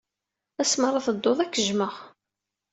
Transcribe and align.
Asmi 0.61 0.85
ara 0.87 1.05
tedduḍ, 1.05 1.37
ad 1.39 1.47
k-jjmeɣ. 1.49 1.95